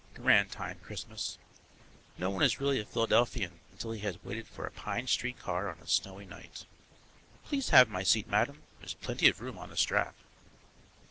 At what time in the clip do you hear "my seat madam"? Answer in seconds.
7.87-8.63